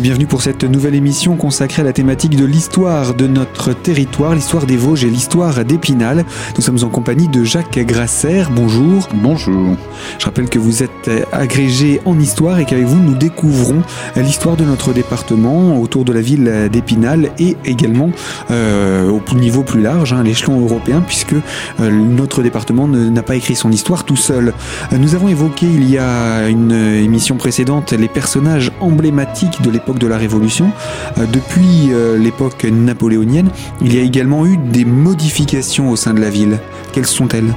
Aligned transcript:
bienvenue 0.00 0.26
pour 0.26 0.40
cette 0.40 0.64
nouvelle 0.64 0.94
émission 0.94 1.36
consacrée 1.36 1.82
à 1.82 1.84
la 1.84 1.92
thématique 1.92 2.34
de 2.34 2.46
l'histoire 2.46 3.12
de 3.12 3.26
notre 3.26 3.74
territoire, 3.74 4.34
l'histoire 4.34 4.64
des 4.64 4.78
Vosges 4.78 5.04
et 5.04 5.10
l'histoire 5.10 5.66
d'Épinal. 5.66 6.24
Nous 6.56 6.62
sommes 6.62 6.82
en 6.82 6.88
compagnie 6.88 7.28
de 7.28 7.44
Jacques 7.44 7.78
Grasser. 7.78 8.44
Bonjour. 8.56 9.06
Bonjour. 9.12 9.76
Je 10.18 10.24
rappelle 10.24 10.48
que 10.48 10.58
vous 10.58 10.82
êtes 10.82 11.10
agrégé 11.30 12.00
en 12.06 12.18
histoire 12.18 12.58
et 12.58 12.64
qu'avec 12.64 12.86
vous 12.86 13.00
nous 13.00 13.14
découvrons 13.14 13.82
l'histoire 14.16 14.56
de 14.56 14.64
notre 14.64 14.94
département 14.94 15.78
autour 15.78 16.06
de 16.06 16.12
la 16.14 16.22
ville 16.22 16.70
d'Épinal 16.72 17.30
et 17.38 17.58
également 17.66 18.12
euh, 18.50 19.10
au 19.10 19.34
niveau 19.34 19.62
plus 19.62 19.82
large, 19.82 20.14
hein, 20.14 20.22
l'échelon 20.22 20.58
européen, 20.62 21.02
puisque 21.06 21.34
euh, 21.34 21.90
notre 21.90 22.42
département 22.42 22.88
n'a 22.88 23.22
pas 23.22 23.36
écrit 23.36 23.56
son 23.56 23.70
histoire 23.70 24.04
tout 24.04 24.16
seul. 24.16 24.54
Nous 24.96 25.14
avons 25.14 25.28
évoqué 25.28 25.66
il 25.66 25.90
y 25.90 25.98
a 25.98 26.48
une 26.48 26.72
émission 26.72 27.36
précédente 27.36 27.92
les 27.92 28.08
personnages 28.08 28.72
emblématiques 28.80 29.60
de 29.60 29.70
l'époque 29.70 29.81
de 29.88 30.06
la 30.06 30.16
Révolution. 30.16 30.70
Euh, 31.18 31.26
depuis 31.26 31.92
euh, 31.92 32.16
l'époque 32.18 32.64
napoléonienne, 32.64 33.48
il 33.80 33.94
y 33.94 33.98
a 33.98 34.02
également 34.02 34.46
eu 34.46 34.56
des 34.56 34.84
modifications 34.84 35.90
au 35.90 35.96
sein 35.96 36.14
de 36.14 36.20
la 36.20 36.30
ville. 36.30 36.58
Quelles 36.92 37.06
sont-elles? 37.06 37.52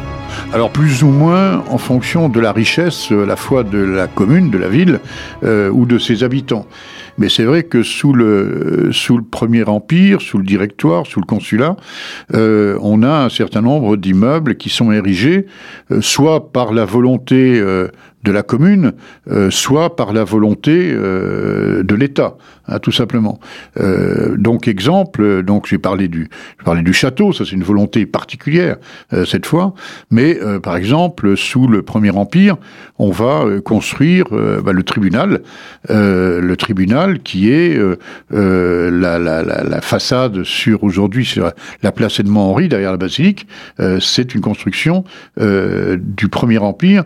Alors 0.54 0.70
plus 0.70 1.04
ou 1.04 1.08
moins 1.08 1.64
en 1.70 1.78
fonction 1.78 2.28
de 2.28 2.42
la 2.42 2.52
richesse 2.52 3.10
à 3.12 3.26
la 3.26 3.38
fois 3.38 3.64
de 3.64 3.78
la 3.78 4.08
commune, 4.08 4.50
de 4.50 4.58
la 4.58 4.68
ville 4.68 5.00
euh, 5.44 5.70
ou 5.70 5.86
de 5.86 5.98
ses 5.98 6.24
habitants. 6.24 6.66
Mais 7.18 7.30
c'est 7.30 7.46
vrai 7.46 7.64
que 7.64 7.84
sous 7.84 8.12
le, 8.12 8.90
sous 8.92 9.18
le 9.18 9.24
Premier 9.24 9.64
Empire, 9.64 10.20
sous 10.20 10.38
le 10.38 10.44
Directoire, 10.44 11.08
sous 11.08 11.22
le 11.22 11.26
Consulat, 11.26 11.78
on 12.34 13.04
a 13.04 13.24
un 13.24 13.30
certain 13.30 13.62
nombre 13.62 13.96
d'immeubles 13.96 14.56
qui 14.56 14.68
sont 14.68 14.92
érigés, 14.92 15.46
soit 16.02 16.52
par 16.52 16.74
la 16.74 16.84
volonté 16.84 17.64
de 18.26 18.32
la 18.32 18.44
commune, 18.44 18.92
euh, 19.32 19.50
soit 19.50 19.96
par 19.96 20.12
la 20.12 20.24
volonté 20.24 20.92
euh, 20.92 21.84
de 21.84 21.96
l'État, 21.96 22.36
hein, 22.68 22.80
tout 22.80 22.92
simplement. 22.92 23.40
Euh, 23.80 24.36
donc 24.36 24.68
exemple, 24.68 25.44
donc 25.44 25.68
j'ai 25.68 25.78
parlé 25.78 26.08
du, 26.10 26.28
parlé 26.66 26.82
du 26.82 26.92
château, 26.92 27.32
ça 27.32 27.46
c'est 27.46 27.52
une 27.52 27.64
volonté 27.64 28.06
particulière 28.06 28.78
cette 29.26 29.46
fois, 29.46 29.74
mais 30.10 30.38
par 30.64 30.76
exemple 30.76 31.38
sous 31.38 31.68
le 31.68 31.84
Premier 31.84 32.10
Empire, 32.10 32.58
on 32.98 33.12
va 33.12 33.46
construire 33.64 34.26
bah, 34.64 34.74
le 34.74 34.84
tribunal, 34.84 35.42
le 35.90 36.56
tribunal 36.56 37.20
qui 37.20 37.52
est 37.52 37.78
la, 38.32 39.20
la, 39.20 39.82
façade 39.82 40.44
sur 40.44 40.84
aujourd'hui 40.84 41.26
sur 41.26 41.52
la 41.84 41.92
place 41.92 42.20
Edmond-Henri 42.20 42.68
derrière 42.68 42.92
la 42.92 42.98
basilique, 42.98 43.48
c'est 44.00 44.34
une 44.34 44.42
construction 44.42 45.04
du 45.38 46.28
Premier 46.30 46.58
Empire. 46.58 47.04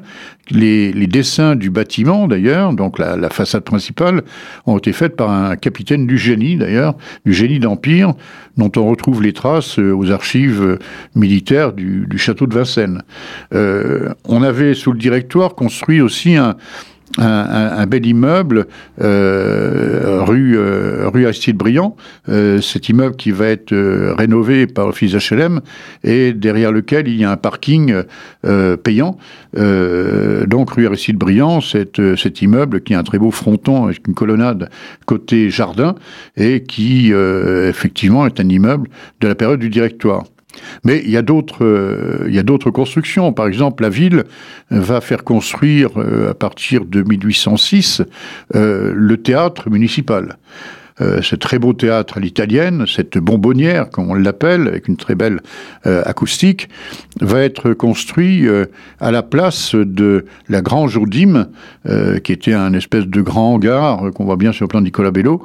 Les, 0.52 1.08
dessins 1.08 1.56
du 1.56 1.70
bâtiment, 1.70 2.28
d'ailleurs, 2.28 2.74
donc 2.74 3.00
la, 3.00 3.30
façade 3.30 3.64
principale, 3.64 4.24
ont 4.66 4.78
été 4.78 4.94
faits 4.94 5.16
par 5.16 5.30
un 5.30 5.56
capitaine 5.56 6.08
du 6.08 6.18
génie, 6.18 6.56
d'ailleurs, 6.56 6.96
du 7.26 7.34
génie 7.34 7.60
d'Empire, 7.60 8.14
dont 8.58 8.72
on 8.76 8.88
retrouve 8.88 9.22
les 9.22 9.34
traces 9.34 9.80
euh, 9.80 9.94
aux 9.94 10.12
archives 10.12 10.62
euh, 10.62 10.80
militaires 11.16 11.74
du, 11.74 12.08
château 12.18 12.48
de 12.48 12.54
Vincennes. 12.54 13.04
Euh, 13.54 14.14
on 14.26 14.44
avait, 14.44 14.74
sous 14.74 14.92
le 14.92 15.00
directoire, 15.00 15.56
construit 15.56 16.02
aussi 16.02 16.36
un, 16.36 16.56
un, 17.18 17.86
bel 17.88 18.06
immeuble 18.06 18.68
euh, 19.02 20.22
rue 20.24 20.58
euh, 20.58 21.10
rue 21.10 21.26
Aristide 21.26 21.58
Briand. 21.58 21.96
Euh, 22.28 22.62
cet 22.62 22.90
immeuble 22.90 23.16
qui 23.16 23.32
va 23.32 23.48
être 23.48 23.74
rénové 24.18 24.68
par 24.68 24.88
l'office 24.88 25.14
HLM 25.14 25.62
et 26.04 26.34
derrière 26.34 26.72
lequel 26.72 27.08
il 27.08 27.16
y 27.16 27.24
a 27.24 27.32
un 27.32 27.38
parking 27.38 28.04
payant. 28.84 29.18
donc 29.54 30.72
rue 30.72 30.86
Aristide 30.86 31.18
Briand, 31.18 31.62
cet 31.62 32.42
immeuble 32.42 32.82
qui 32.82 32.94
a 32.94 33.00
un 33.00 33.04
très 33.04 33.20
beau 33.20 33.32
fronton 33.32 33.86
avec 33.86 34.08
une 34.08 34.14
colonnade 34.14 34.70
côté 35.06 35.50
jardin 35.50 35.96
et 36.38 36.64
qui 36.64 37.12
effectivement 37.12 38.26
est 38.26 38.40
un 38.40 38.50
immeuble 38.50 38.90
de 39.22 39.28
la 39.28 39.36
période 39.36 39.60
du 39.60 39.70
directoire. 39.70 40.24
Mais 40.84 41.02
il 41.04 41.12
y 41.12 41.18
a 41.18 41.22
d'autres, 41.22 41.64
euh, 41.64 42.26
il 42.28 42.36
y 42.36 42.40
a 42.40 42.44
d'autres 42.44 42.72
constructions. 42.72 43.32
Par 43.34 43.48
exemple, 43.48 43.84
la 43.84 43.90
ville 43.90 44.24
va 44.72 45.02
faire 45.02 45.24
construire 45.24 45.90
euh, 45.98 46.32
à 46.32 46.34
partir 46.34 46.86
de 46.86 47.04
1806 47.04 48.02
euh, 48.56 48.94
le 48.96 49.18
théâtre 49.18 49.70
municipal. 49.70 50.38
Euh, 51.02 51.22
ce 51.22 51.36
très 51.36 51.60
beau 51.60 51.74
théâtre 51.74 52.18
à 52.18 52.20
l'italienne, 52.20 52.86
cette 52.88 53.18
bonbonnière, 53.18 53.90
comme 53.90 54.10
on 54.12 54.14
l'appelle, 54.14 54.68
avec 54.68 54.88
une 54.88 54.98
très 54.98 55.16
belle 55.16 55.40
euh, 55.86 56.02
acoustique, 56.06 56.70
va 57.22 57.42
être 57.42 57.74
construit 57.74 58.48
euh, 58.48 58.66
à 59.00 59.12
la 59.12 59.24
place 59.24 59.76
de 59.76 60.26
la 60.48 60.62
Grange 60.62 60.98
aux 60.98 61.06
qui 62.24 62.32
était 62.32 62.54
un 62.54 62.74
espèce 62.74 63.06
de 63.06 63.22
grand 63.22 63.56
hangar 63.56 64.12
qu'on 64.14 64.26
voit 64.26 64.36
bien 64.36 64.52
sur 64.52 64.66
le 64.66 64.68
plan 64.68 64.80
de 64.80 64.86
Nicolas 64.86 65.12
Bello, 65.12 65.44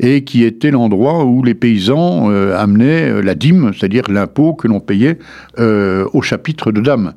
et 0.00 0.24
qui 0.24 0.42
était 0.42 0.70
l'endroit 0.70 1.24
où 1.24 1.42
les 1.44 1.54
paysans 1.54 2.30
amenaient 2.30 3.22
la 3.22 3.34
dîme, 3.34 3.70
c'est-à-dire 3.72 4.10
l'impôt 4.10 4.54
que 4.54 4.66
l'on 4.66 4.80
payait 4.80 5.18
au 5.58 6.22
chapitre 6.22 6.72
de 6.72 6.80
dames. 6.80 7.12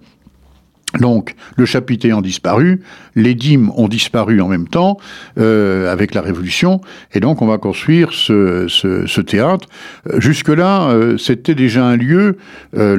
Donc, 0.99 1.35
le 1.57 1.65
chapitre 1.65 2.05
ayant 2.05 2.21
disparu, 2.21 2.81
les 3.15 3.35
dîmes 3.35 3.71
ont 3.75 3.89
disparu 3.89 4.39
en 4.39 4.47
même 4.47 4.69
temps 4.69 4.97
euh, 5.37 5.91
avec 5.91 6.13
la 6.15 6.21
Révolution, 6.21 6.79
et 7.13 7.19
donc 7.19 7.41
on 7.41 7.45
va 7.45 7.57
construire 7.57 8.13
ce, 8.13 8.67
ce, 8.69 9.21
théâtre. 9.21 9.67
Euh, 10.09 10.21
jusque-là, 10.21 10.89
euh, 10.89 11.17
c'était 11.17 11.55
déjà 11.55 11.85
un 11.85 11.97
lieu, 11.97 12.37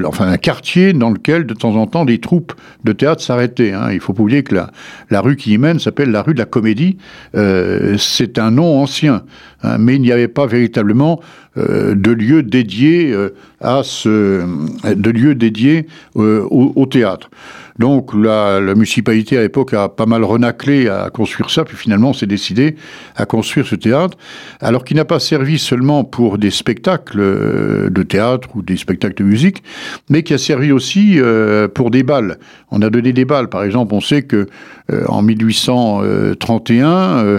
enfin 0.04 0.28
un 0.28 0.36
quartier 0.36 0.92
dans 0.92 1.10
lequel 1.10 1.46
de 1.46 1.54
temps 1.54 1.76
en 1.76 1.86
temps 1.86 2.04
des 2.04 2.18
troupes 2.18 2.52
de 2.84 2.92
théâtre 2.92 3.22
s'arrêtaient. 3.22 3.72
Hein. 3.72 3.88
Il 3.90 4.00
faut 4.00 4.12
pas 4.12 4.22
oublier 4.22 4.42
que 4.42 4.54
la, 4.54 4.70
la 5.08 5.22
rue 5.22 5.36
qui 5.36 5.54
y 5.54 5.58
mène 5.58 5.78
s'appelle 5.78 6.10
la 6.10 6.20
rue 6.20 6.34
de 6.34 6.38
la 6.38 6.46
Comédie. 6.46 6.98
C'est 7.32 8.38
un 8.38 8.50
nom 8.50 8.82
ancien, 8.82 9.22
hein, 9.62 9.78
mais 9.78 9.96
il 9.96 10.02
n'y 10.02 10.12
avait 10.12 10.28
pas 10.28 10.46
véritablement 10.46 11.20
de 11.56 12.10
lieu 12.10 12.42
dédié 12.42 13.16
à 13.60 13.80
ce, 13.82 14.44
de 14.84 15.10
lieu 15.10 15.34
dédié 15.34 15.86
au, 16.14 16.72
au 16.76 16.86
théâtre. 16.86 17.30
Donc 17.78 18.12
la, 18.12 18.60
municipalité 18.60 19.38
à 19.38 19.42
l'époque 19.42 19.72
a 19.72 19.88
pas 19.88 20.06
mal 20.06 20.24
renaclé 20.24 20.88
à 20.88 21.10
construire 21.10 21.50
ça, 21.50 21.64
puis 21.64 21.76
finalement 21.76 22.10
on 22.10 22.12
s'est 22.12 22.26
décidé 22.26 22.74
à 23.14 23.24
construire 23.24 23.66
ce 23.66 23.76
théâtre, 23.76 24.18
alors 24.60 24.84
qu'il 24.84 24.96
n'a 24.96 25.04
pas 25.04 25.20
servi 25.20 25.58
seulement 25.58 26.04
pour 26.04 26.38
des 26.38 26.50
spectacles 26.50 27.20
euh, 27.20 27.90
de 27.90 28.02
théâtre 28.02 28.48
ou 28.56 28.62
des 28.62 28.76
spectacles 28.76 29.22
de 29.22 29.28
musique, 29.28 29.62
mais 30.10 30.24
qui 30.24 30.34
a 30.34 30.38
servi 30.38 30.72
aussi 30.72 31.20
euh, 31.20 31.68
pour 31.68 31.90
des 31.90 32.02
balles. 32.02 32.38
On 32.70 32.82
a 32.82 32.90
donné 32.90 33.12
des 33.12 33.24
balles, 33.24 33.48
par 33.48 33.62
exemple, 33.62 33.94
on 33.94 34.00
sait 34.00 34.22
que 34.22 34.46
euh, 34.90 35.04
en 35.08 35.22
1831, 35.22 37.38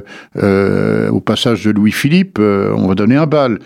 au 1.11 1.19
passage 1.19 1.65
de 1.65 1.71
Louis-Philippe, 1.71 2.39
on 2.39 2.87
va 2.87 2.95
donner 2.95 3.15
un 3.15 3.25
bal. 3.25 3.59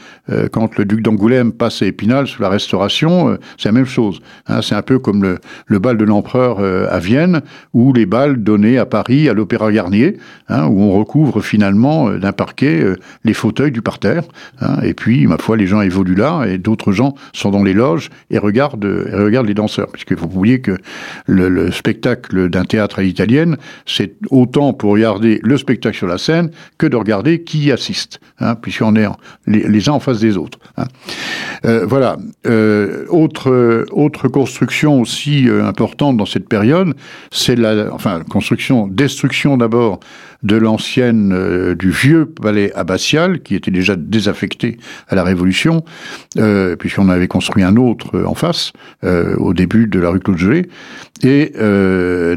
quand 0.51 0.77
le 0.77 0.85
duc 0.85 1.01
d'Angoulême 1.01 1.51
passe 1.51 1.81
à 1.81 1.85
Épinal 1.85 2.27
sous 2.27 2.41
la 2.41 2.49
Restauration, 2.49 3.37
c'est 3.57 3.69
la 3.69 3.73
même 3.73 3.85
chose. 3.85 4.21
Hein. 4.47 4.61
c'est 4.61 4.75
un 4.75 4.81
peu 4.81 4.99
comme 4.99 5.37
le 5.67 5.79
bal 5.79 5.97
de 5.97 6.05
l'empereur 6.05 6.62
euh, 6.63 6.87
à 6.89 6.99
Vienne, 6.99 7.41
ou 7.73 7.93
les 7.93 8.05
balles 8.05 8.41
données 8.41 8.77
à 8.77 8.85
Paris 8.85 9.29
à 9.29 9.33
l'Opéra 9.33 9.71
Garnier, 9.71 10.17
hein, 10.49 10.65
où 10.67 10.81
on 10.81 10.91
recouvre 10.97 11.41
finalement 11.41 12.09
euh, 12.09 12.17
d'un 12.17 12.31
parquet 12.31 12.81
euh, 12.81 12.95
les 13.23 13.33
fauteuils 13.33 13.71
du 13.71 13.81
parterre. 13.81 14.23
Hein. 14.61 14.77
et 14.83 14.93
puis, 14.93 15.27
ma 15.27 15.37
foi, 15.37 15.57
les 15.57 15.67
gens 15.67 15.81
évoluent 15.81 16.15
là, 16.15 16.45
et 16.45 16.57
d'autres 16.57 16.91
gens 16.91 17.15
sont 17.33 17.51
dans 17.51 17.63
les 17.63 17.73
loges 17.73 18.09
et 18.29 18.37
regardent, 18.37 19.07
et 19.11 19.15
regardent 19.15 19.47
les 19.47 19.53
danseurs. 19.53 19.89
Puisqu'il 19.91 20.17
faut 20.17 20.25
oublier 20.25 20.61
que 20.61 20.77
le, 21.27 21.71
spectacle 21.71 22.49
d'un 22.49 22.65
théâtre 22.65 22.99
à 22.99 23.01
l'italienne, 23.01 23.57
c'est 23.85 24.15
autant 24.29 24.73
pour 24.73 24.91
regarder 24.91 25.39
le 25.43 25.57
spectacle 25.57 25.97
sur 25.97 26.07
la 26.07 26.17
scène 26.17 26.51
que 26.77 26.87
de 26.87 26.95
regarder 26.95 27.43
qui 27.43 27.65
y 27.65 27.71
assiste, 27.71 28.19
hein, 28.39 28.55
puisqu'on 28.55 28.95
est 28.95 29.07
les, 29.47 29.89
uns 29.89 29.93
en 29.93 29.99
face 29.99 30.19
des 30.19 30.37
autres. 30.37 30.59
Voilà. 31.63 32.17
autre, 33.09 33.85
autre 33.91 34.27
construction 34.27 35.01
aussi 35.01 35.47
importante 35.49 36.17
dans 36.17 36.25
cette 36.25 36.49
c'est 37.31 37.55
la 37.55 37.89
construction, 38.29 38.87
destruction 38.87 39.57
d'abord 39.57 39.99
de 40.43 40.57
l'ancienne, 40.57 41.33
euh, 41.33 41.75
du 41.75 41.89
vieux 41.89 42.25
palais 42.25 42.71
abbatial, 42.73 43.41
qui 43.41 43.55
était 43.55 43.71
déjà 43.71 43.95
désaffecté 43.95 44.77
à 45.07 45.15
la 45.15 45.23
Révolution, 45.23 45.83
euh, 46.37 46.75
puisqu'on 46.75 47.09
avait 47.09 47.27
construit 47.27 47.63
un 47.63 47.77
autre 47.77 48.17
euh, 48.17 48.25
en 48.25 48.35
face, 48.35 48.73
au 49.37 49.53
début 49.53 49.87
de 49.87 49.99
la 49.99 50.09
rue 50.09 50.19
Claude 50.19 50.65
et 51.23 51.53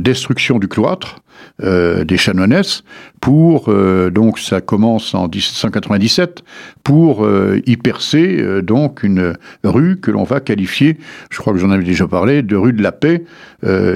destruction 0.01 0.59
du 0.59 0.69
cloître, 0.69 1.21
des 1.63 2.17
chanoinesses 2.17 2.85
pour 3.21 3.73
donc 4.11 4.39
ça 4.39 4.61
commence 4.61 5.15
en 5.15 5.29
1797 5.29 6.43
pour 6.83 7.27
y 7.67 7.77
percer 7.77 8.63
donc 8.63 9.03
une 9.03 9.35
rue 9.65 9.99
que 10.01 10.11
l'on 10.11 10.25
va 10.25 10.41
qualifier, 10.41 10.99
je 11.31 11.39
crois 11.39 11.53
que 11.53 11.59
j'en 11.59 11.71
avais 11.71 11.85
déjà 11.85 12.07
parlé, 12.07 12.43
de 12.43 12.57
rue 12.57 12.73
de 12.73 12.83
la 12.83 12.93
paix 12.93 13.25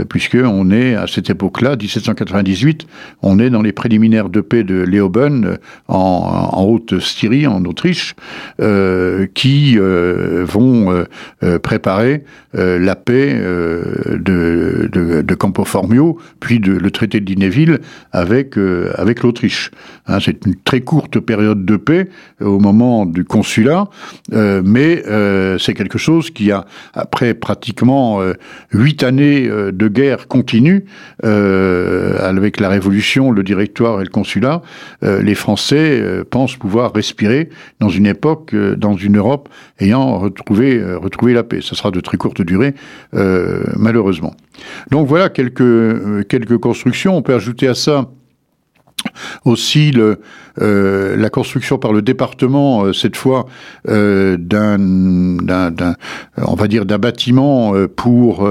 puisque 0.09 0.39
on 0.43 0.71
est 0.71 0.95
à 0.95 1.07
cette 1.07 1.31
époque-là, 1.31 1.77
1798, 1.77 2.87
on 3.23 3.39
est 3.39 3.51
dans 3.51 3.63
les 3.63 3.73
préliminaires 3.73 4.00
de 4.01 4.41
paix 4.41 4.65
de 4.65 4.75
Leoben 4.75 5.59
en, 5.89 6.51
en 6.53 6.63
Haute-Styrie, 6.65 7.47
en 7.47 7.65
Autriche, 7.65 8.15
euh, 8.61 9.27
qui 9.35 9.77
euh, 9.79 10.45
vont 10.47 11.05
euh, 11.43 11.59
préparer 11.59 12.25
la 12.53 12.97
paix 12.97 13.33
de, 13.33 14.89
de, 14.91 15.23
de, 15.23 15.35
Campo 15.37 15.65
Formio, 15.65 16.19
puis 16.41 16.59
de, 16.59 16.73
le 16.73 16.91
traité 16.91 17.21
de 17.21 17.25
Dinéville 17.25 17.79
avec, 18.11 18.57
avec 18.97 19.23
l'Autriche. 19.23 19.71
Hein, 20.09 20.19
c'est 20.21 20.45
une 20.45 20.57
très 20.57 20.81
courte 20.81 21.21
période 21.21 21.65
de 21.65 21.77
paix 21.77 22.09
au 22.41 22.59
moment 22.59 23.07
du 23.07 23.25
consulat, 23.25 23.85
mais 24.33 25.05
c'est 25.61 25.75
quelque 25.75 25.97
chose 25.99 26.31
qui 26.31 26.51
a, 26.51 26.67
après 26.93 27.35
pratiquement 27.35 28.21
huit 28.73 29.05
années 29.05 29.49
de 29.49 29.89
guerre 29.89 30.27
continue, 30.27 30.87
avec 31.23 32.59
la 32.59 32.69
Révolution, 32.69 33.31
le 33.31 33.45
directoire 33.45 33.90
et 33.99 34.05
le 34.05 34.11
consulat, 34.11 34.63
les 35.03 35.35
Français 35.35 36.03
pensent 36.31 36.57
pouvoir 36.57 36.93
respirer 36.93 37.49
dans 37.81 37.89
une 37.89 38.07
époque, 38.07 38.55
dans 38.55 38.95
une 38.95 39.17
Europe 39.17 39.49
ayant 39.81 40.19
retrouvé, 40.19 40.81
retrouvé 40.95 41.33
la 41.33 41.43
paix. 41.43 41.61
Ça 41.63 41.75
sera 41.75 41.91
de 41.91 42.01
très 42.01 42.19
courte 42.19 42.43
durée, 42.43 42.75
malheureusement. 43.77 44.35
Donc 44.91 45.09
voilà 45.09 45.31
quelques, 45.31 46.29
quelques 46.29 46.59
constructions. 46.59 47.17
On 47.17 47.23
peut 47.23 47.35
ajouter 47.35 47.67
à 47.67 47.75
ça 47.75 48.11
aussi 49.45 49.93
euh, 50.61 51.17
la 51.17 51.31
construction 51.31 51.79
par 51.79 51.93
le 51.93 52.03
département, 52.03 52.85
euh, 52.85 52.93
cette 52.93 53.17
fois, 53.17 53.47
euh, 53.89 54.37
d'un, 54.37 54.79
on 56.37 56.55
va 56.55 56.69
dire, 56.69 56.85
d'un 56.85 56.99
bâtiment 56.99 57.73
pour 57.97 58.49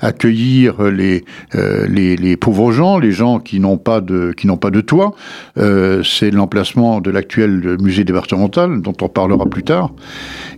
accueillir 0.00 0.82
les, 0.82 1.24
les, 1.54 2.16
les, 2.16 2.36
pauvres 2.36 2.72
gens, 2.72 2.98
les 2.98 3.12
gens 3.12 3.38
qui 3.38 3.60
n'ont 3.60 3.76
pas 3.76 4.00
de, 4.00 4.32
qui 4.36 4.46
n'ont 4.46 4.56
pas 4.56 4.70
de 4.70 4.80
toit. 4.80 5.14
c'est 5.56 6.30
l'emplacement 6.30 7.00
de 7.00 7.10
l'actuel 7.10 7.76
musée 7.80 8.04
départemental, 8.04 8.80
dont 8.82 8.94
on 9.00 9.08
parlera 9.08 9.46
plus 9.46 9.62
tard. 9.62 9.90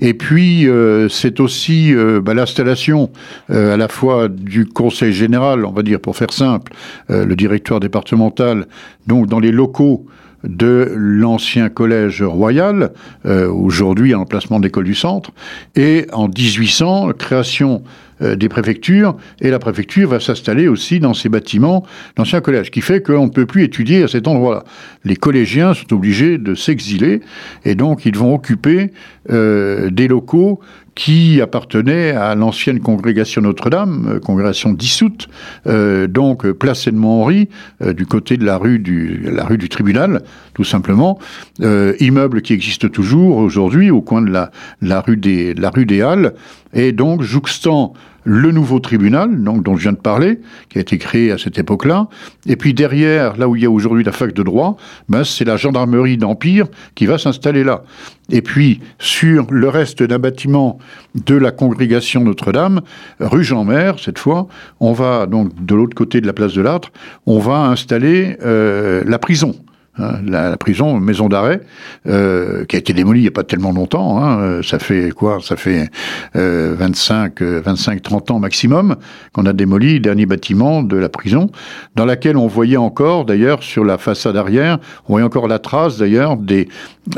Et 0.01 0.15
puis, 0.15 0.69
c'est 1.09 1.41
aussi 1.41 1.95
bah, 2.23 2.35
l'installation 2.35 3.11
à 3.49 3.77
la 3.77 3.89
fois 3.89 4.29
du 4.29 4.67
conseil 4.67 5.13
général, 5.13 5.65
on 5.65 5.73
va 5.73 5.83
dire, 5.83 6.01
pour 6.01 6.17
faire 6.17 6.33
simple, 6.33 6.73
le 7.09 7.35
directoire 7.35 7.81
départemental, 7.81 8.67
donc 9.13 9.27
dans 9.27 9.41
les 9.41 9.53
locaux 9.53 10.07
de 10.43 10.91
l'ancien 10.97 11.69
collège 11.69 12.23
royal, 12.23 12.93
euh, 13.27 13.47
aujourd'hui 13.47 14.15
en 14.15 14.23
emplacement 14.23 14.59
d'école 14.59 14.85
du 14.85 14.95
centre, 14.95 15.33
et 15.77 16.07
en 16.15 16.29
1800, 16.29 17.11
création 17.19 17.83
euh, 18.23 18.37
des 18.37 18.49
préfectures, 18.49 19.15
et 19.43 19.51
la 19.51 19.59
préfecture 19.59 20.09
va 20.09 20.19
s'installer 20.19 20.67
aussi 20.67 20.99
dans 20.99 21.13
ces 21.13 21.29
bâtiments 21.29 21.85
d'ancien 22.17 22.41
collège, 22.41 22.67
ce 22.67 22.71
qui 22.71 22.81
fait 22.81 23.03
qu'on 23.03 23.27
ne 23.27 23.31
peut 23.31 23.45
plus 23.45 23.65
étudier 23.65 24.03
à 24.03 24.09
cet 24.09 24.27
endroit-là. 24.27 24.65
Les 25.05 25.17
collégiens 25.17 25.75
sont 25.75 25.93
obligés 25.93 26.39
de 26.39 26.55
s'exiler, 26.55 27.21
et 27.67 27.75
donc 27.75 28.07
ils 28.07 28.17
vont 28.17 28.35
occuper 28.35 28.93
euh, 29.31 29.91
des 29.91 30.09
locaux 30.09 30.59
qui 30.97 31.41
appartenait 31.41 32.11
à 32.11 32.35
l'ancienne 32.35 32.81
congrégation 32.81 33.41
Notre-Dame, 33.41 34.15
euh, 34.17 34.19
congrégation 34.19 34.73
dissoute, 34.73 35.29
euh, 35.67 36.09
donc 36.09 36.51
place 36.51 36.89
Edmond-Henri, 36.89 37.49
du 37.95 38.05
côté 38.05 38.37
de 38.37 38.45
la 38.45 38.59
rue 38.59 38.79
du, 38.79 39.69
tribunal, 39.71 40.23
tout 40.55 40.65
simplement. 40.65 41.19
immeuble 41.61 42.43
qui 42.43 42.53
existe 42.53 42.91
toujours 42.91 43.37
aujourd'hui 43.37 43.91
au 43.91 44.03
coin 44.03 44.23
de 44.23 44.31
la 44.31 45.01
rue 45.01 45.17
des 45.17 46.03
Halles, 46.03 46.35
et 46.75 46.93
donc 46.93 47.23
jouxtant 47.23 47.95
le 48.25 48.53
nouveau 48.53 48.79
tribunal, 48.79 49.43
donc, 49.43 49.63
dont 49.63 49.77
je 49.77 49.83
viens 49.83 49.93
de 49.93 49.97
parler, 49.97 50.41
qui 50.69 50.79
a 50.79 50.81
été 50.81 50.99
créé 50.99 51.33
à 51.33 51.39
cette 51.39 51.59
époque-là. 51.59 52.09
Et 52.47 52.57
puis 52.57 52.75
derrière, 52.75 53.37
là 53.37 53.49
où 53.49 53.57
il 53.57 53.63
y 53.63 53.67
a 53.67 53.71
aujourd'hui 53.71 54.05
la 54.05 54.13
fac 54.13 54.33
de 54.33 54.43
droit, 54.43 54.77
ben, 55.09 55.25
c'est 55.25 55.45
la 55.45 55.57
gendarmerie 55.57 56.17
d'Empire 56.17 56.67
qui 56.95 57.07
va 57.07 57.19
s'installer 57.19 57.65
là. 57.65 57.83
Et 58.31 58.43
puis, 58.43 58.81
sur 58.99 59.47
le 59.51 59.69
reste 59.69 60.03
d'un 60.03 60.19
bâtiment 60.19 60.79
de 61.27 61.35
la 61.35 61.51
congrégation 61.51 62.23
Notre-Dame, 62.23 62.81
rue 63.21 63.45
Jean-Mer, 63.45 63.99
cette 63.99 64.19
fois, 64.19 64.47
on 64.81 64.93
va, 64.93 65.27
donc 65.27 65.53
de 65.65 65.75
l'autre 65.75 65.95
côté 65.95 66.21
de 66.21 66.27
la 66.27 66.33
place 66.33 66.55
de 66.55 66.63
l'Âtre, 66.63 66.93
on 67.27 67.39
va 67.39 67.67
installer 67.67 68.37
euh, 68.43 69.03
la 69.07 69.19
prison. 69.19 69.55
Hein, 69.99 70.21
la, 70.27 70.57
prison, 70.57 70.99
maison 70.99 71.29
d'arrêt, 71.29 71.61
euh, 72.07 72.65
qui 72.65 72.77
a 72.77 72.79
été 72.79 72.95
démolie 72.95 73.21
il 73.21 73.25
n'y 73.25 73.29
a 73.29 73.33
pas 73.33 73.45
tellement 73.45 73.73
longtemps. 73.73 74.25
Hein, 74.25 74.41
euh, 74.41 74.63
ça 74.63 74.79
fait 74.79 75.11
quoi 75.11 75.41
Ça 75.43 75.57
fait 75.57 75.91
euh, 76.35 76.75
25, 76.79 77.43
25, 77.43 78.01
30 78.01 78.31
ans 78.31 78.39
maximum 78.39 78.97
qu'on 79.35 79.45
a 79.45 79.53
démoli 79.53 79.95
le 79.95 80.01
dernier 80.01 80.25
bâtiment 80.25 80.83
de 80.83 80.97
la 80.97 81.11
prison, 81.11 81.51
dans 81.95 82.07
laquelle 82.07 82.39
on 82.39 82.47
voyait 82.47 82.79
encore, 82.79 83.27
d'ailleurs, 83.27 83.63
sur 83.63 83.85
la 83.85 83.99
façade 83.99 84.35
arrière, 84.35 84.79
on 85.09 85.13
voyait 85.13 85.27
encore 85.27 85.47
la 85.47 85.59
trace, 85.59 85.99
d'ailleurs, 85.99 86.39
des, 86.39 86.69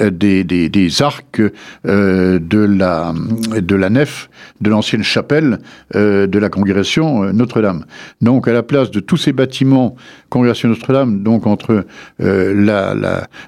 euh, 0.00 0.88
arcs 1.00 1.42
euh, 1.86 2.38
de, 2.38 2.58
la, 2.58 3.12
de 3.60 3.76
la 3.76 3.90
nef 3.90 4.30
de 4.60 4.70
l'ancienne 4.70 5.02
chapelle 5.02 5.58
euh, 5.94 6.26
de 6.26 6.38
la 6.38 6.48
congrégation 6.48 7.32
Notre-Dame. 7.32 7.84
Donc, 8.20 8.48
à 8.48 8.52
la 8.52 8.62
place 8.62 8.90
de 8.90 9.00
tous 9.00 9.16
ces 9.16 9.32
bâtiments, 9.32 9.94
congrégation 10.30 10.68
Notre-Dame, 10.68 11.22
donc 11.22 11.46
entre 11.46 11.86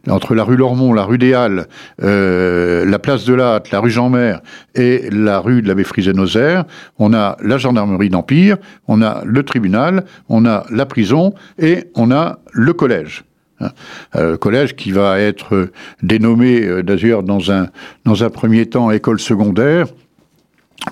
entre 0.08 0.34
la 0.34 0.44
rue 0.44 0.56
Lormont, 0.56 0.92
la 0.92 1.04
rue 1.04 1.18
des 1.18 1.34
Halles, 1.34 1.66
euh, 2.02 2.84
la 2.84 2.98
place 2.98 3.24
de 3.24 3.34
Latte, 3.34 3.70
la 3.70 3.80
rue 3.80 3.90
Jean-Mer 3.90 4.40
et 4.74 5.08
la 5.10 5.40
rue 5.40 5.62
de 5.62 5.68
l'abbé 5.68 5.84
Friset-Nosaire, 5.84 6.64
on 6.98 7.14
a 7.14 7.36
la 7.42 7.58
gendarmerie 7.58 8.10
d'Empire, 8.10 8.56
on 8.88 9.02
a 9.02 9.22
le 9.24 9.42
tribunal, 9.42 10.04
on 10.28 10.44
a 10.46 10.64
la 10.70 10.86
prison 10.86 11.34
et 11.58 11.84
on 11.94 12.10
a 12.10 12.38
le 12.52 12.72
collège. 12.72 13.24
Hein. 13.60 13.70
Euh, 14.16 14.36
collège 14.36 14.76
qui 14.76 14.92
va 14.92 15.18
être 15.18 15.70
dénommé 16.02 16.62
euh, 16.62 16.82
d'ailleurs 16.82 17.22
dans 17.22 17.50
un, 17.50 17.68
dans 18.04 18.22
un 18.22 18.30
premier 18.30 18.66
temps 18.66 18.90
école 18.90 19.18
secondaire, 19.18 19.86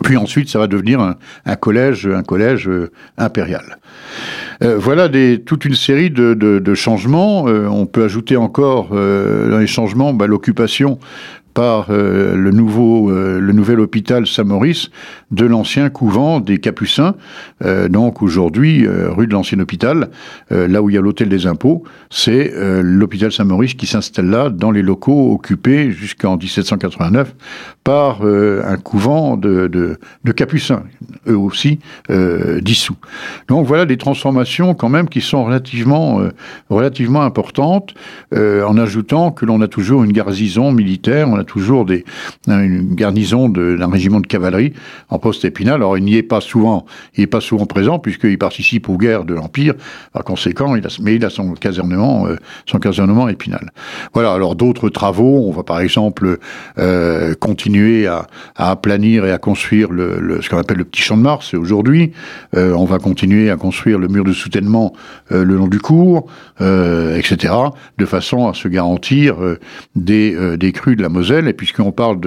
puis 0.03 0.17
ensuite, 0.17 0.49
ça 0.49 0.59
va 0.59 0.67
devenir 0.67 1.01
un, 1.01 1.57
collège, 1.57 2.07
un 2.07 2.23
collège 2.23 2.69
euh, 2.69 2.91
impérial. 3.17 3.79
Euh, 4.63 4.77
voilà 4.79 5.09
toute 5.45 5.65
une 5.65 5.75
série 5.75 6.11
de 6.11 6.75
changements. 6.75 7.47
Euh, 7.49 7.67
on 7.67 7.87
peut 7.87 8.05
ajouter 8.05 8.37
encore 8.37 8.89
dans 8.89 9.59
les 9.59 9.67
changements 9.67 10.13
bah, 10.13 10.27
l'occupation 10.27 10.99
par 11.55 11.87
euh, 11.91 12.35
le, 12.37 12.51
nouveau, 12.51 13.11
euh, 13.11 13.39
le 13.39 13.53
nouvel 13.53 13.81
hôpital 13.81 14.27
Saint-Maurice 14.27 14.91
de 15.31 15.47
l'ancien 15.47 15.89
couvent 15.89 16.41
des 16.41 16.59
Capucins. 16.59 17.15
Euh, 17.65 17.89
donc 17.89 18.23
aujourd'hui, 18.23 18.87
rue 18.87 19.27
de 19.29 19.33
l'ancien 19.33 19.61
hôpital, 19.61 20.11
là 20.51 20.83
où 20.83 20.91
il 20.91 20.95
y 20.95 20.99
a 20.99 21.01
l'hôtel 21.01 21.29
des 21.29 21.47
impôts, 21.47 21.85
c'est 22.11 22.53
l'hôpital 22.83 23.31
Saint-Maurice 23.31 23.75
qui 23.75 23.87
s'installe 23.87 24.27
là 24.27 24.51
dans 24.51 24.73
les 24.73 24.83
locaux 24.83 25.33
occupés 25.33 25.93
jusqu'en 25.93 26.37
1789 26.37 27.35
par 27.85 28.23
un 28.23 28.77
couvent 28.77 29.37
de, 29.37 29.99
Capucins, 30.35 30.83
eux 31.29 31.39
aussi 31.39 31.79
dissous. 32.63 32.97
Donc 33.49 33.67
voilà 33.67 33.87
des 33.87 33.97
transformations 33.97 34.75
quand 34.75 34.89
même 34.89 35.09
qui 35.09 35.21
sont 35.21 35.45
relativement, 35.45 36.21
relativement 36.69 37.23
importantes, 37.23 37.95
en 38.35 38.77
ajoutant 38.77 39.31
que 39.31 39.47
l'on 39.47 39.61
a 39.61 39.69
toujours 39.69 40.03
une 40.03 40.13
garnison 40.13 40.73
militaire, 40.73 41.29
toujours 41.45 41.85
des, 41.85 42.05
une 42.47 42.95
garnison 42.95 43.49
d'un 43.49 43.91
régiment 43.91 44.21
de 44.21 44.27
cavalerie 44.27 44.73
en 45.09 45.19
poste 45.19 45.45
épinal. 45.45 45.77
Alors 45.77 45.99
il 45.99 46.05
n'y 46.05 46.17
est 46.17 46.23
pas 46.23 46.41
souvent, 46.41 46.87
il 47.17 47.25
est 47.25 47.29
pas 47.29 47.41
souvent 47.41 47.67
présent 47.67 47.99
puisqu'il 47.99 48.39
participe 48.39 48.89
aux 48.89 48.97
guerres 48.97 49.25
de 49.25 49.35
l'Empire. 49.35 49.75
Par 50.13 50.25
conséquent, 50.25 50.75
mais 51.03 51.15
il 51.17 51.25
a 51.25 51.31
son 51.31 51.53
casernement, 51.55 52.27
euh, 52.27 52.37
son 52.67 52.79
casernement 52.79 53.29
épinal. 53.29 53.71
Voilà. 54.13 54.33
Alors 54.33 54.55
d'autres 54.55 54.89
travaux, 54.89 55.47
on 55.47 55.53
va 55.53 55.63
par 55.63 55.81
exemple 55.81 56.39
euh, 56.79 57.35
continuer 57.35 58.07
à, 58.07 58.27
à, 58.57 58.71
aplanir 58.71 59.25
et 59.25 59.33
à 59.33 59.39
construire 59.39 59.91
le, 59.91 60.41
ce 60.41 60.49
qu'on 60.49 60.59
appelle 60.59 60.79
le 60.79 60.85
petit 60.85 61.03
champ 61.03 61.17
de 61.17 61.23
Mars 61.23 61.55
aujourd'hui. 61.55 62.13
Euh, 62.57 62.73
on 62.73 62.85
va 62.85 62.99
continuer 62.99 63.51
à 63.51 63.57
construire 63.57 63.99
le 63.99 64.09
mur 64.09 64.25
de 64.25 64.33
soutènement 64.33 64.93
le 65.31 65.45
long 65.45 65.69
du 65.69 65.81
cours, 65.81 66.27
etc. 66.61 67.55
De 67.99 68.07
façon 68.07 68.49
à 68.49 68.55
se 68.55 68.69
garantir 68.69 69.37
des, 69.97 70.57
des 70.57 70.73
crues 70.73 70.97
de 70.97 71.03
la 71.03 71.09
Moselle 71.09 71.34
et 71.43 71.53
puisqu'on 71.53 71.93
parle 71.93 72.21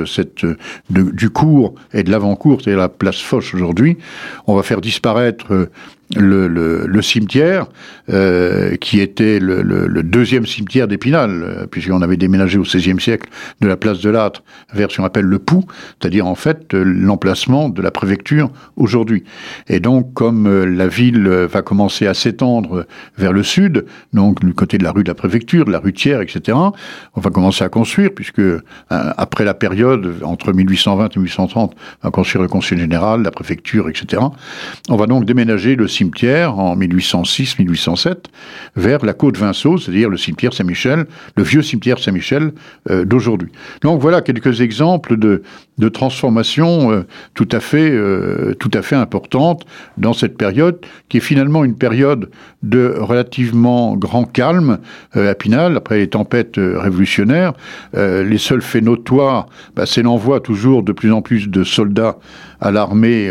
du 0.89 1.29
cours 1.29 1.75
et 1.93 2.03
de 2.03 2.11
l'avant-cours, 2.11 2.61
c'est-à-dire 2.61 2.79
la 2.79 2.89
place 2.89 3.21
Foch 3.21 3.53
aujourd'hui, 3.53 3.97
on 4.45 4.55
va 4.55 4.63
faire 4.63 4.81
disparaître 4.81 5.69
le, 6.15 7.01
cimetière, 7.01 7.67
euh, 8.09 8.75
qui 8.77 8.99
était 9.01 9.39
le, 9.39 9.61
le 9.61 10.03
deuxième 10.03 10.45
cimetière 10.45 10.87
d'Épinal, 10.87 11.43
euh, 11.43 11.67
puisqu'on 11.67 12.01
avait 12.01 12.17
déménagé 12.17 12.57
au 12.57 12.63
XVIe 12.63 12.99
siècle 12.99 13.29
de 13.61 13.67
la 13.67 13.75
place 13.75 13.99
de 13.99 14.09
l'Âtre 14.09 14.43
vers 14.73 14.89
ce 14.91 14.97
qu'on 14.97 15.03
appelle 15.03 15.25
le 15.25 15.39
Pou, 15.39 15.65
c'est-à-dire 15.99 16.25
en 16.25 16.35
fait 16.35 16.73
euh, 16.73 16.83
l'emplacement 16.83 17.69
de 17.69 17.81
la 17.81 17.91
préfecture 17.91 18.49
aujourd'hui. 18.77 19.23
Et 19.67 19.79
donc, 19.79 20.13
comme 20.13 20.63
la 20.63 20.87
ville 20.87 21.27
va 21.27 21.61
commencer 21.61 22.07
à 22.07 22.13
s'étendre 22.13 22.85
vers 23.17 23.33
le 23.33 23.43
sud, 23.43 23.85
donc 24.13 24.43
du 24.43 24.53
côté 24.53 24.77
de 24.77 24.83
la 24.83 24.91
rue 24.91 25.03
de 25.03 25.09
la 25.09 25.15
préfecture, 25.15 25.65
de 25.65 25.71
la 25.71 25.79
rue 25.79 25.93
Thiers, 25.93 26.21
etc., 26.21 26.57
on 27.15 27.21
va 27.21 27.29
commencer 27.29 27.63
à 27.63 27.69
construire, 27.69 28.11
puisque 28.15 28.41
après 28.89 29.43
la 29.43 29.53
période 29.53 30.15
entre 30.23 30.53
1820 30.53 31.15
et 31.15 31.19
1830, 31.19 31.75
on 31.75 32.07
va 32.07 32.11
construire 32.11 32.41
le 32.43 32.47
conseil 32.47 32.77
général, 32.77 33.23
la 33.23 33.31
préfecture, 33.31 33.89
etc. 33.89 34.21
On 34.89 34.95
va 34.95 35.05
donc 35.05 35.25
déménager 35.25 35.75
le 35.75 35.87
cimetière 35.97 36.59
en 36.59 36.77
1806-1807 36.77 38.25
vers 38.75 39.03
la 39.05 39.13
côte 39.13 39.37
Vinceau, 39.37 39.77
c'est-à-dire 39.77 40.09
le 40.09 40.17
cimetière 40.17 40.53
Saint-Michel, 40.53 41.05
le 41.35 41.43
vieux 41.43 41.61
cimetière 41.61 41.99
Saint-Michel 41.99 42.51
euh, 42.89 43.05
d'aujourd'hui. 43.05 43.49
Donc 43.81 43.99
voilà 43.99 44.21
quelques 44.21 44.61
exemples 44.61 45.17
de, 45.17 45.41
de 45.77 45.89
transformations 45.89 46.91
euh, 46.91 47.05
tout 47.33 47.49
à 47.51 47.59
fait 47.59 47.89
euh, 47.89 48.53
tout 48.59 48.71
à 48.73 48.81
fait 48.81 48.95
importantes 48.95 49.65
dans 49.97 50.13
cette 50.13 50.37
période 50.37 50.79
qui 51.09 51.17
est 51.17 51.21
finalement 51.21 51.63
une 51.63 51.75
période 51.75 52.29
de 52.61 52.95
relativement 52.97 53.95
grand 53.95 54.25
calme 54.25 54.79
à 55.13 55.33
Pinal 55.35 55.77
après 55.77 55.97
les 55.97 56.09
tempêtes 56.09 56.55
révolutionnaires. 56.57 57.53
les 57.93 58.37
seuls 58.37 58.61
faits 58.61 58.83
notoires, 58.83 59.47
bah, 59.75 59.85
c'est 59.85 60.01
l'envoi 60.01 60.39
toujours 60.39 60.83
de 60.83 60.91
plus 60.91 61.11
en 61.11 61.21
plus 61.21 61.47
de 61.47 61.63
soldats 61.63 62.17
à 62.61 62.71
l'armée 62.71 63.29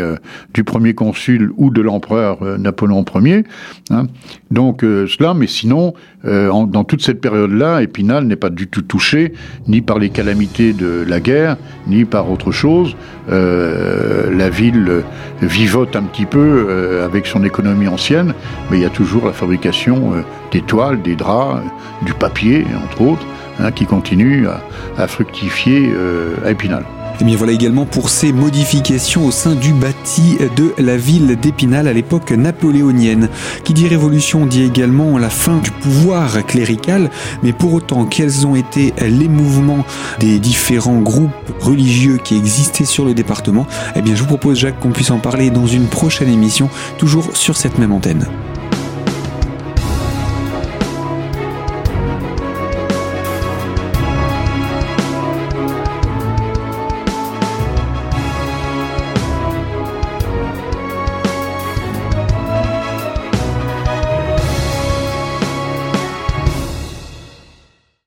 du 0.53 0.63
premier 0.63 0.93
consul 0.93 1.51
ou 1.57 1.69
de 1.69 1.81
l'empereur 1.81 2.39
Napoléon 2.57 3.03
Ier. 3.15 3.43
Hein. 3.89 4.07
Donc 4.51 4.81
cela, 4.81 5.33
mais 5.33 5.47
sinon, 5.47 5.93
dans 6.23 6.83
toute 6.83 7.01
cette 7.01 7.21
période-là, 7.21 7.81
Épinal 7.81 8.25
n'est 8.25 8.35
pas 8.35 8.49
du 8.49 8.67
tout 8.67 8.81
touché 8.81 9.33
ni 9.67 9.81
par 9.81 9.99
les 9.99 10.09
calamités 10.09 10.73
de 10.73 11.05
la 11.07 11.19
guerre, 11.19 11.57
ni 11.87 12.05
par 12.05 12.29
autre 12.31 12.51
chose. 12.51 12.95
Euh, 13.29 14.35
la 14.35 14.49
ville 14.49 15.03
vivote 15.41 15.95
un 15.95 16.03
petit 16.03 16.25
peu 16.25 16.65
euh, 16.69 17.05
avec 17.05 17.27
son 17.27 17.43
économie 17.43 17.87
ancienne, 17.87 18.33
mais 18.69 18.77
il 18.77 18.83
y 18.83 18.85
a 18.85 18.89
toujours 18.89 19.25
la 19.25 19.33
fabrication 19.33 20.13
euh, 20.13 20.21
des 20.51 20.61
toiles, 20.61 21.01
des 21.01 21.15
draps, 21.15 21.61
du 22.03 22.13
papier, 22.13 22.65
entre 22.83 23.01
autres, 23.01 23.25
hein, 23.59 23.71
qui 23.71 23.85
continue 23.85 24.47
à, 24.47 24.61
à 24.97 25.07
fructifier 25.07 25.91
à 26.45 26.51
Épinal. 26.51 26.83
Et 27.17 27.21
eh 27.21 27.25
bien 27.25 27.35
voilà 27.35 27.53
également 27.53 27.85
pour 27.85 28.11
ces 28.11 28.31
modifications 28.31 29.25
au 29.25 29.31
sein 29.31 29.55
du 29.55 29.73
bâti 29.73 30.37
de 30.55 30.75
la 30.77 30.97
ville 30.97 31.35
d'Épinal 31.35 31.87
à 31.87 31.93
l'époque 31.93 32.31
napoléonienne. 32.31 33.29
Qui 33.63 33.73
dit 33.73 33.87
révolution 33.87 34.45
dit 34.45 34.61
également 34.61 35.17
la 35.17 35.31
fin 35.31 35.57
du 35.57 35.71
pouvoir 35.71 36.45
clérical, 36.45 37.09
mais 37.41 37.53
pour 37.53 37.73
autant 37.73 38.05
quels 38.05 38.45
ont 38.45 38.55
été 38.55 38.93
les 39.01 39.29
mouvements 39.29 39.83
des 40.19 40.37
différents 40.37 40.99
groupes 40.99 41.31
religieux 41.59 42.19
qui 42.23 42.37
existaient 42.37 42.85
sur 42.85 43.03
le 43.03 43.15
département, 43.15 43.65
eh 43.95 44.03
bien 44.03 44.13
je 44.13 44.21
vous 44.21 44.27
propose 44.27 44.59
Jacques 44.59 44.79
qu'on 44.79 44.91
puisse 44.91 45.09
en 45.09 45.17
parler 45.17 45.49
dans 45.49 45.65
une 45.65 45.87
prochaine 45.87 46.29
émission, 46.29 46.69
toujours 46.99 47.35
sur 47.35 47.57
cette 47.57 47.79
même 47.79 47.93
antenne. 47.93 48.27